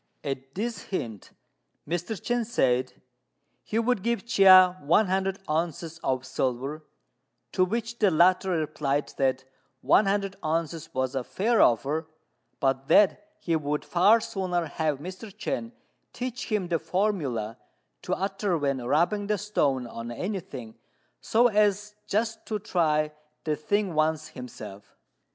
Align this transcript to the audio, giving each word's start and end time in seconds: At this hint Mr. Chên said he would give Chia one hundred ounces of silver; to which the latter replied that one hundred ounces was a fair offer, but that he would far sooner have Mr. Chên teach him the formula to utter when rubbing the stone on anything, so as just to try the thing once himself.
At 0.23 0.55
this 0.55 0.85
hint 0.85 1.29
Mr. 1.87 2.19
Chên 2.19 2.43
said 2.43 3.03
he 3.61 3.77
would 3.77 4.01
give 4.01 4.25
Chia 4.25 4.75
one 4.81 5.05
hundred 5.05 5.37
ounces 5.47 5.99
of 5.99 6.25
silver; 6.25 6.83
to 7.51 7.63
which 7.63 7.99
the 7.99 8.09
latter 8.09 8.49
replied 8.49 9.13
that 9.17 9.45
one 9.81 10.07
hundred 10.07 10.37
ounces 10.43 10.91
was 10.95 11.13
a 11.13 11.23
fair 11.23 11.61
offer, 11.61 12.07
but 12.59 12.87
that 12.87 13.27
he 13.37 13.55
would 13.55 13.85
far 13.85 14.19
sooner 14.19 14.65
have 14.65 14.97
Mr. 14.97 15.25
Chên 15.31 15.71
teach 16.13 16.47
him 16.51 16.69
the 16.69 16.79
formula 16.79 17.59
to 18.01 18.15
utter 18.15 18.57
when 18.57 18.83
rubbing 18.83 19.27
the 19.27 19.37
stone 19.37 19.85
on 19.85 20.09
anything, 20.09 20.79
so 21.19 21.45
as 21.47 21.93
just 22.07 22.43
to 22.47 22.57
try 22.57 23.11
the 23.43 23.55
thing 23.55 23.93
once 23.93 24.29
himself. 24.29 24.95